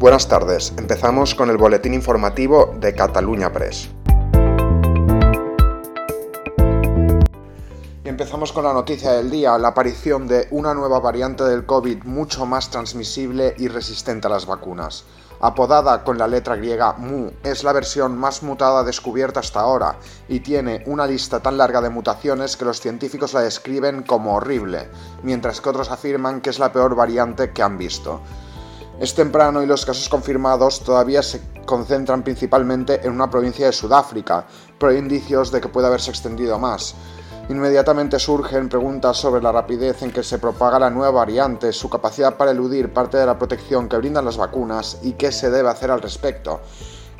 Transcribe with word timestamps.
Buenas 0.00 0.28
tardes, 0.28 0.72
empezamos 0.78 1.34
con 1.34 1.50
el 1.50 1.58
boletín 1.58 1.92
informativo 1.92 2.74
de 2.80 2.94
Cataluña 2.94 3.52
Press. 3.52 3.90
Empezamos 8.04 8.50
con 8.50 8.64
la 8.64 8.72
noticia 8.72 9.12
del 9.12 9.30
día, 9.30 9.58
la 9.58 9.68
aparición 9.68 10.26
de 10.26 10.48
una 10.52 10.72
nueva 10.72 11.00
variante 11.00 11.44
del 11.44 11.66
COVID 11.66 12.04
mucho 12.04 12.46
más 12.46 12.70
transmisible 12.70 13.54
y 13.58 13.68
resistente 13.68 14.26
a 14.26 14.30
las 14.30 14.46
vacunas. 14.46 15.04
Apodada 15.38 16.02
con 16.02 16.16
la 16.16 16.26
letra 16.26 16.56
griega 16.56 16.94
Mu, 16.94 17.32
es 17.42 17.62
la 17.62 17.74
versión 17.74 18.16
más 18.16 18.42
mutada 18.42 18.82
descubierta 18.84 19.40
hasta 19.40 19.60
ahora 19.60 19.96
y 20.30 20.40
tiene 20.40 20.82
una 20.86 21.06
lista 21.06 21.40
tan 21.40 21.58
larga 21.58 21.82
de 21.82 21.90
mutaciones 21.90 22.56
que 22.56 22.64
los 22.64 22.80
científicos 22.80 23.34
la 23.34 23.42
describen 23.42 24.02
como 24.02 24.36
horrible, 24.36 24.88
mientras 25.22 25.60
que 25.60 25.68
otros 25.68 25.90
afirman 25.90 26.40
que 26.40 26.48
es 26.48 26.58
la 26.58 26.72
peor 26.72 26.94
variante 26.94 27.52
que 27.52 27.62
han 27.62 27.76
visto. 27.76 28.22
Es 29.00 29.14
temprano 29.14 29.62
y 29.62 29.66
los 29.66 29.86
casos 29.86 30.10
confirmados 30.10 30.84
todavía 30.84 31.22
se 31.22 31.40
concentran 31.64 32.22
principalmente 32.22 33.00
en 33.02 33.12
una 33.12 33.30
provincia 33.30 33.64
de 33.64 33.72
Sudáfrica, 33.72 34.46
pero 34.78 34.92
hay 34.92 34.98
indicios 34.98 35.50
de 35.50 35.58
que 35.58 35.70
puede 35.70 35.86
haberse 35.86 36.10
extendido 36.10 36.58
más. 36.58 36.94
Inmediatamente 37.48 38.18
surgen 38.18 38.68
preguntas 38.68 39.16
sobre 39.16 39.42
la 39.42 39.52
rapidez 39.52 40.02
en 40.02 40.10
que 40.10 40.22
se 40.22 40.38
propaga 40.38 40.78
la 40.78 40.90
nueva 40.90 41.12
variante, 41.12 41.72
su 41.72 41.88
capacidad 41.88 42.36
para 42.36 42.50
eludir 42.50 42.92
parte 42.92 43.16
de 43.16 43.24
la 43.24 43.38
protección 43.38 43.88
que 43.88 43.96
brindan 43.96 44.26
las 44.26 44.36
vacunas 44.36 44.98
y 45.02 45.12
qué 45.12 45.32
se 45.32 45.50
debe 45.50 45.70
hacer 45.70 45.90
al 45.90 46.02
respecto. 46.02 46.60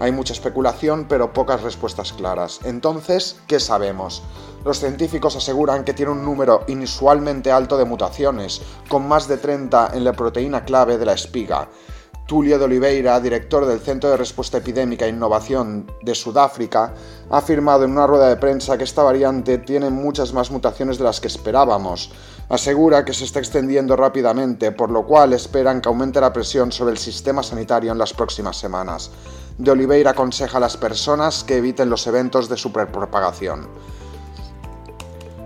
Hay 0.00 0.12
mucha 0.12 0.32
especulación, 0.32 1.06
pero 1.08 1.34
pocas 1.34 1.62
respuestas 1.62 2.14
claras. 2.14 2.60
Entonces, 2.64 3.36
¿qué 3.46 3.60
sabemos? 3.60 4.22
Los 4.64 4.80
científicos 4.80 5.36
aseguran 5.36 5.84
que 5.84 5.92
tiene 5.92 6.12
un 6.12 6.24
número 6.24 6.64
inusualmente 6.68 7.52
alto 7.52 7.76
de 7.76 7.84
mutaciones, 7.84 8.62
con 8.88 9.06
más 9.06 9.28
de 9.28 9.36
30 9.36 9.90
en 9.92 10.04
la 10.04 10.14
proteína 10.14 10.64
clave 10.64 10.96
de 10.96 11.04
la 11.04 11.12
espiga. 11.12 11.68
Tulio 12.30 12.58
de 12.58 12.64
Oliveira, 12.64 13.18
director 13.18 13.66
del 13.66 13.80
Centro 13.80 14.08
de 14.08 14.16
Respuesta 14.16 14.58
Epidémica 14.58 15.04
e 15.04 15.08
Innovación 15.08 15.90
de 16.00 16.14
Sudáfrica, 16.14 16.94
ha 17.28 17.38
afirmado 17.38 17.84
en 17.84 17.90
una 17.90 18.06
rueda 18.06 18.28
de 18.28 18.36
prensa 18.36 18.78
que 18.78 18.84
esta 18.84 19.02
variante 19.02 19.58
tiene 19.58 19.90
muchas 19.90 20.32
más 20.32 20.50
mutaciones 20.50 20.96
de 20.96 21.04
las 21.04 21.20
que 21.20 21.26
esperábamos. 21.26 22.12
Asegura 22.48 23.04
que 23.04 23.14
se 23.14 23.24
está 23.24 23.40
extendiendo 23.40 23.96
rápidamente, 23.96 24.70
por 24.70 24.90
lo 24.90 25.04
cual 25.04 25.32
esperan 25.32 25.80
que 25.80 25.88
aumente 25.88 26.20
la 26.20 26.32
presión 26.32 26.70
sobre 26.70 26.92
el 26.92 26.98
sistema 26.98 27.42
sanitario 27.42 27.90
en 27.90 27.98
las 27.98 28.14
próximas 28.14 28.56
semanas. 28.56 29.10
De 29.60 29.72
Oliveira 29.72 30.12
aconseja 30.12 30.56
a 30.56 30.60
las 30.60 30.78
personas 30.78 31.44
que 31.44 31.58
eviten 31.58 31.90
los 31.90 32.06
eventos 32.06 32.48
de 32.48 32.56
superpropagación. 32.56 33.68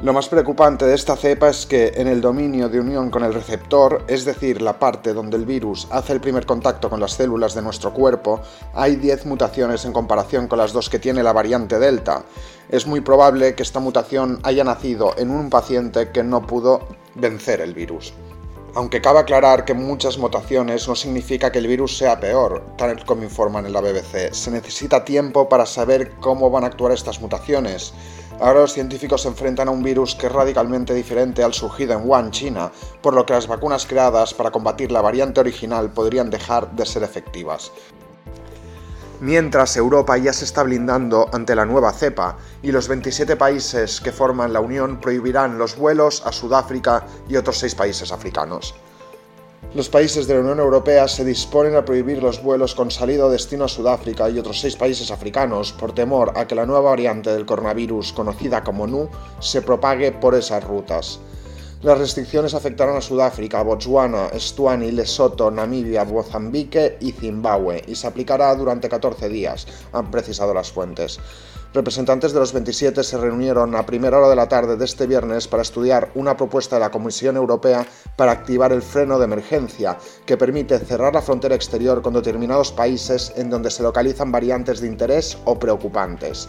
Lo 0.00 0.14
más 0.14 0.30
preocupante 0.30 0.86
de 0.86 0.94
esta 0.94 1.14
cepa 1.14 1.50
es 1.50 1.66
que 1.66 1.92
en 1.94 2.08
el 2.08 2.22
dominio 2.22 2.70
de 2.70 2.80
unión 2.80 3.10
con 3.10 3.22
el 3.22 3.34
receptor, 3.34 4.04
es 4.08 4.24
decir, 4.24 4.62
la 4.62 4.78
parte 4.78 5.12
donde 5.12 5.36
el 5.36 5.44
virus 5.44 5.88
hace 5.90 6.14
el 6.14 6.22
primer 6.22 6.46
contacto 6.46 6.88
con 6.88 7.00
las 7.00 7.12
células 7.12 7.54
de 7.54 7.60
nuestro 7.60 7.92
cuerpo, 7.92 8.40
hay 8.72 8.96
10 8.96 9.26
mutaciones 9.26 9.84
en 9.84 9.92
comparación 9.92 10.48
con 10.48 10.56
las 10.56 10.72
dos 10.72 10.88
que 10.88 10.98
tiene 10.98 11.22
la 11.22 11.34
variante 11.34 11.78
Delta. 11.78 12.22
Es 12.70 12.86
muy 12.86 13.02
probable 13.02 13.54
que 13.54 13.62
esta 13.62 13.78
mutación 13.78 14.40
haya 14.42 14.64
nacido 14.64 15.18
en 15.18 15.30
un 15.30 15.50
paciente 15.50 16.12
que 16.12 16.22
no 16.22 16.46
pudo 16.46 16.88
vencer 17.14 17.60
el 17.60 17.74
virus. 17.74 18.14
Aunque 18.74 19.00
cabe 19.00 19.20
aclarar 19.20 19.64
que 19.64 19.74
muchas 19.74 20.18
mutaciones 20.18 20.86
no 20.86 20.94
significa 20.94 21.50
que 21.50 21.58
el 21.58 21.66
virus 21.66 21.96
sea 21.96 22.20
peor, 22.20 22.62
tal 22.76 23.04
como 23.04 23.22
informan 23.22 23.66
en 23.66 23.72
la 23.72 23.80
BBC. 23.80 24.32
Se 24.32 24.50
necesita 24.50 25.04
tiempo 25.04 25.48
para 25.48 25.66
saber 25.66 26.12
cómo 26.20 26.50
van 26.50 26.64
a 26.64 26.68
actuar 26.68 26.92
estas 26.92 27.20
mutaciones. 27.20 27.94
Ahora 28.40 28.60
los 28.60 28.72
científicos 28.72 29.22
se 29.22 29.28
enfrentan 29.28 29.66
a 29.66 29.72
un 29.72 29.82
virus 29.82 30.14
que 30.14 30.26
es 30.26 30.32
radicalmente 30.32 30.94
diferente 30.94 31.42
al 31.42 31.54
surgido 31.54 31.94
en 31.94 32.08
Wuhan, 32.08 32.30
China, 32.30 32.70
por 33.02 33.14
lo 33.14 33.26
que 33.26 33.32
las 33.32 33.48
vacunas 33.48 33.84
creadas 33.84 34.32
para 34.32 34.52
combatir 34.52 34.92
la 34.92 35.00
variante 35.00 35.40
original 35.40 35.90
podrían 35.90 36.30
dejar 36.30 36.70
de 36.70 36.86
ser 36.86 37.02
efectivas. 37.02 37.72
Mientras 39.20 39.76
Europa 39.76 40.16
ya 40.16 40.32
se 40.32 40.44
está 40.44 40.62
blindando 40.62 41.28
ante 41.32 41.56
la 41.56 41.64
nueva 41.64 41.92
cepa 41.92 42.36
y 42.62 42.70
los 42.70 42.86
27 42.86 43.34
países 43.34 44.00
que 44.00 44.12
forman 44.12 44.52
la 44.52 44.60
Unión 44.60 45.00
prohibirán 45.00 45.58
los 45.58 45.76
vuelos 45.76 46.22
a 46.24 46.30
Sudáfrica 46.30 47.04
y 47.28 47.36
otros 47.36 47.58
6 47.58 47.74
países 47.74 48.12
africanos. 48.12 48.74
Los 49.74 49.90
países 49.90 50.26
de 50.26 50.34
la 50.34 50.40
Unión 50.40 50.60
Europea 50.60 51.08
se 51.08 51.24
disponen 51.24 51.74
a 51.74 51.84
prohibir 51.84 52.22
los 52.22 52.42
vuelos 52.42 52.74
con 52.74 52.90
salida 52.90 53.26
o 53.26 53.30
destino 53.30 53.64
a 53.64 53.68
Sudáfrica 53.68 54.30
y 54.30 54.38
otros 54.38 54.60
seis 54.60 54.76
países 54.76 55.10
africanos 55.10 55.72
por 55.72 55.92
temor 55.92 56.32
a 56.36 56.46
que 56.46 56.54
la 56.54 56.64
nueva 56.64 56.90
variante 56.90 57.30
del 57.30 57.44
coronavirus, 57.44 58.14
conocida 58.14 58.64
como 58.64 58.86
NU, 58.86 59.10
se 59.40 59.60
propague 59.60 60.12
por 60.12 60.34
esas 60.34 60.64
rutas. 60.64 61.20
Las 61.80 61.96
restricciones 61.96 62.54
afectaron 62.54 62.96
a 62.96 63.00
Sudáfrica, 63.00 63.62
Botswana, 63.62 64.30
Estuani, 64.32 64.90
Lesoto, 64.90 65.48
Namibia, 65.48 66.04
Mozambique 66.04 66.96
y 67.00 67.12
Zimbabue 67.12 67.84
y 67.86 67.94
se 67.94 68.08
aplicará 68.08 68.52
durante 68.56 68.88
14 68.88 69.28
días, 69.28 69.64
han 69.92 70.10
precisado 70.10 70.52
las 70.52 70.72
fuentes. 70.72 71.20
Representantes 71.72 72.32
de 72.32 72.40
los 72.40 72.52
27 72.52 73.04
se 73.04 73.16
reunieron 73.16 73.76
a 73.76 73.86
primera 73.86 74.18
hora 74.18 74.28
de 74.28 74.34
la 74.34 74.48
tarde 74.48 74.76
de 74.76 74.84
este 74.84 75.06
viernes 75.06 75.46
para 75.46 75.62
estudiar 75.62 76.10
una 76.16 76.36
propuesta 76.36 76.76
de 76.76 76.80
la 76.80 76.90
Comisión 76.90 77.36
Europea 77.36 77.86
para 78.16 78.32
activar 78.32 78.72
el 78.72 78.82
freno 78.82 79.16
de 79.18 79.26
emergencia, 79.26 79.98
que 80.26 80.36
permite 80.36 80.80
cerrar 80.80 81.14
la 81.14 81.22
frontera 81.22 81.54
exterior 81.54 82.02
con 82.02 82.14
determinados 82.14 82.72
países 82.72 83.32
en 83.36 83.50
donde 83.50 83.70
se 83.70 83.84
localizan 83.84 84.32
variantes 84.32 84.80
de 84.80 84.88
interés 84.88 85.38
o 85.44 85.56
preocupantes. 85.56 86.48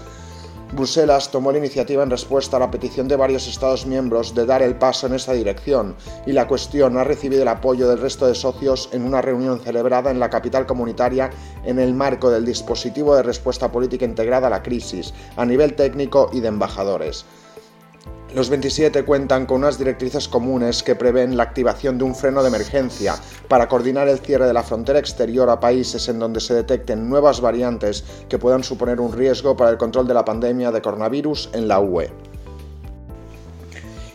Bruselas 0.71 1.31
tomó 1.31 1.51
la 1.51 1.57
iniciativa 1.57 2.03
en 2.03 2.11
respuesta 2.11 2.57
a 2.57 2.59
la 2.59 2.69
petición 2.69 3.07
de 3.07 3.15
varios 3.15 3.47
Estados 3.47 3.87
miembros 3.87 4.35
de 4.35 4.45
dar 4.45 4.61
el 4.61 4.75
paso 4.75 5.07
en 5.07 5.15
esa 5.15 5.33
dirección, 5.33 5.95
y 6.27 6.31
la 6.31 6.47
cuestión 6.47 6.95
ha 6.97 7.03
recibido 7.03 7.41
el 7.41 7.47
apoyo 7.47 7.89
del 7.89 7.99
resto 7.99 8.27
de 8.27 8.35
socios 8.35 8.87
en 8.91 9.03
una 9.03 9.21
reunión 9.21 9.59
celebrada 9.59 10.11
en 10.11 10.19
la 10.19 10.29
capital 10.29 10.67
comunitaria 10.67 11.31
en 11.65 11.79
el 11.79 11.95
marco 11.95 12.29
del 12.29 12.45
dispositivo 12.45 13.15
de 13.15 13.23
respuesta 13.23 13.71
política 13.71 14.05
integrada 14.05 14.45
a 14.45 14.51
la 14.51 14.61
crisis, 14.61 15.13
a 15.37 15.45
nivel 15.45 15.73
técnico 15.73 16.29
y 16.31 16.39
de 16.39 16.49
embajadores. 16.49 17.25
Los 18.35 18.51
27 18.51 19.05
cuentan 19.05 19.47
con 19.47 19.57
unas 19.57 19.79
directrices 19.79 20.27
comunes 20.27 20.83
que 20.83 20.93
prevén 20.93 21.35
la 21.35 21.41
activación 21.41 21.97
de 21.97 22.03
un 22.03 22.13
freno 22.13 22.43
de 22.43 22.49
emergencia 22.49 23.15
para 23.47 23.67
coordinar 23.67 24.07
el 24.07 24.19
cierre 24.19 24.45
de 24.45 24.53
la 24.53 24.61
frontera 24.61 24.99
exterior 24.99 25.49
a 25.49 25.59
países 25.59 26.07
en 26.09 26.19
donde 26.19 26.39
se 26.39 26.53
detecten 26.53 27.09
nuevas 27.09 27.41
variantes 27.41 28.03
que 28.29 28.37
puedan 28.37 28.63
suponer 28.63 29.01
un 29.01 29.13
riesgo 29.13 29.57
para 29.57 29.71
el 29.71 29.77
control 29.77 30.07
de 30.07 30.13
la 30.13 30.25
pandemia 30.25 30.71
de 30.71 30.81
coronavirus 30.81 31.49
en 31.53 31.67
la 31.67 31.79
UE. 31.79 32.28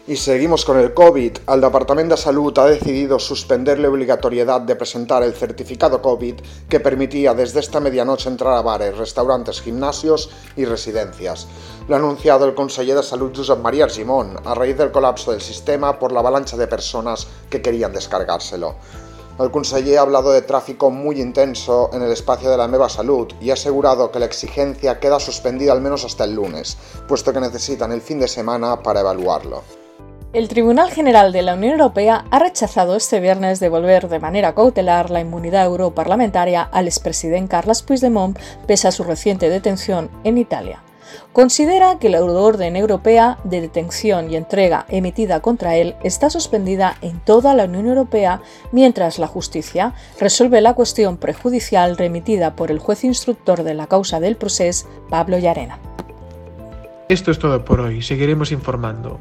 Y 0.07 0.17
seguimos 0.17 0.67
con 0.67 0.79
el 0.79 0.93
COVID. 0.93 1.39
El 1.49 1.63
Departament 1.63 2.11
de 2.11 2.19
Salut 2.19 2.59
ha 2.59 2.67
decidido 2.67 3.19
suspender 3.19 3.79
la 3.79 3.89
obligatoriedad 3.89 4.61
de 4.61 4.77
presentar 4.77 5.23
el 5.23 5.33
certificado 5.33 6.03
COVID 6.03 6.35
que 6.69 6.79
permitía 6.79 7.33
desde 7.33 7.61
esta 7.61 7.81
medianoche 7.81 8.29
entrar 8.29 8.53
a 8.53 8.61
bares, 8.61 8.99
restaurantes, 8.99 9.63
gimnasios 9.63 10.29
y 10.57 10.67
residencias. 10.67 11.47
Lo 11.89 11.95
ha 11.95 11.99
anunciado 11.99 12.45
el 12.45 12.55
conseller 12.55 12.97
de 12.97 13.03
Salud 13.03 13.33
Josep 13.35 13.61
María 13.61 13.85
Argimon 13.85 14.37
a 14.45 14.55
raíz 14.55 14.77
del 14.77 14.93
colapso 14.93 15.33
del 15.33 15.41
sistema 15.41 15.99
por 15.99 16.13
la 16.13 16.21
avalancha 16.21 16.59
de 16.59 16.67
personas 16.67 17.27
que 17.49 17.63
querían 17.63 17.95
descargárselo. 17.95 18.75
El 19.41 19.51
conseller 19.51 19.97
ha 19.97 20.03
hablado 20.03 20.33
de 20.33 20.43
tráfico 20.43 20.91
muy 20.91 21.19
intenso 21.19 21.89
en 21.95 22.03
el 22.03 22.13
espacio 22.13 22.51
de 22.51 22.59
la 22.59 22.69
Meva 22.69 22.91
Salud 22.91 23.33
y 23.41 23.49
ha 23.49 23.55
asegurado 23.55 24.13
que 24.13 24.19
la 24.19 24.27
exigencia 24.27 25.01
queda 25.01 25.19
suspendida 25.19 25.73
al 25.73 25.81
menos 25.81 26.05
hasta 26.05 26.25
el 26.25 26.35
lunes, 26.35 26.77
puesto 27.09 27.33
que 27.33 27.41
necesitan 27.41 27.91
el 27.91 28.03
fin 28.03 28.21
de 28.21 28.29
semana 28.29 28.83
para 28.83 29.01
evaluarlo. 29.01 29.84
El 30.35 30.49
Tribunal 30.49 30.91
General 30.91 31.31
de 31.31 31.43
la 31.43 31.55
Unión 31.55 31.75
Europea 31.75 32.25
ha 32.29 32.41
rechazado 32.41 32.97
este 32.97 33.21
viernes 33.21 33.61
devolver 33.61 34.09
de 34.09 34.19
manera 34.19 34.53
cautelar 34.53 35.09
la 35.09 35.21
inmunidad 35.21 35.65
europarlamentaria 35.65 36.63
al 36.63 36.89
expresidente 36.89 37.51
Carles 37.51 37.83
Puigdemont 37.83 38.37
pese 38.67 38.89
a 38.89 38.91
su 38.91 39.05
reciente 39.05 39.49
detención 39.49 40.11
en 40.25 40.37
Italia. 40.37 40.83
Considera 41.33 42.01
que 42.01 42.09
la 42.09 42.25
orden 42.25 42.75
europea 42.75 43.39
de 43.45 43.61
detención 43.61 44.29
y 44.29 44.35
entrega 44.35 44.87
emitida 44.89 45.39
contra 45.39 45.77
él 45.77 45.95
está 46.03 46.31
suspendida 46.31 46.97
en 47.01 47.21
toda 47.21 47.55
la 47.55 47.67
Unión 47.67 47.87
Europea 47.87 48.41
mientras 48.73 49.21
la 49.21 49.29
justicia 49.29 49.95
resuelve 50.19 50.61
la 50.61 50.75
cuestión 50.75 51.17
prejudicial 51.17 51.97
remitida 51.97 52.57
por 52.57 52.73
el 52.73 52.81
juez 52.81 53.05
instructor 53.05 53.63
de 53.63 53.75
la 53.75 53.87
causa 53.87 54.19
del 54.19 54.35
proceso, 54.35 54.89
Pablo 55.09 55.39
Llarena. 55.39 55.79
Esto 57.09 57.31
es 57.31 57.39
todo 57.39 57.65
por 57.65 57.79
hoy, 57.79 58.03
seguiremos 58.03 58.51
informando. 58.51 59.21